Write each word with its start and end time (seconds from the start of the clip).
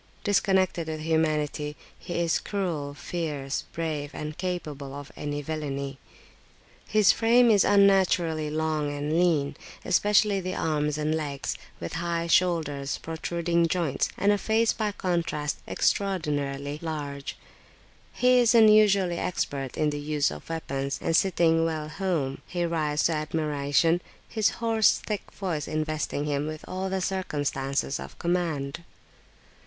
Disconnected 0.23 0.87
with 0.87 1.01
humanity, 1.01 1.75
he 1.99 2.17
is 2.21 2.39
cruel, 2.39 2.95
fierce, 2.95 3.65
brave, 3.71 4.09
and 4.15 4.35
capable 4.35 4.95
of 4.95 5.11
any 5.15 5.43
villany. 5.43 5.99
His 6.87 7.11
frame 7.11 7.51
is 7.51 7.63
unnaturally 7.63 8.49
long 8.49 8.91
and 8.91 9.13
lean, 9.19 9.55
especially 9.85 10.39
the 10.41 10.55
arms 10.55 10.97
and 10.97 11.13
legs, 11.13 11.55
with 11.79 11.93
high 12.01 12.25
shoulders, 12.25 12.97
protruding 12.97 13.67
joints, 13.67 14.09
and 14.17 14.31
a 14.31 14.39
face 14.39 14.73
by 14.73 14.91
contrast 14.91 15.59
extraordinarily 15.67 16.79
large; 16.81 17.37
he 18.11 18.39
is 18.39 18.55
unusually 18.55 19.19
expert 19.19 19.77
in 19.77 19.91
the 19.91 19.99
use 19.99 20.31
of 20.31 20.49
weapons, 20.49 20.97
and 20.99 21.15
sitting 21.15 21.63
well 21.63 21.89
"home," 21.89 22.41
he 22.47 22.65
rides 22.65 23.03
to 23.03 23.11
admiration, 23.11 24.01
his 24.27 24.49
hoarse, 24.49 24.97
thick 25.05 25.31
voice 25.31 25.67
investing 25.67 26.25
him 26.25 26.47
with 26.47 26.65
all 26.67 26.89
the 26.89 27.01
circumstances 27.01 27.99
of 27.99 28.17
command. 28.17 28.81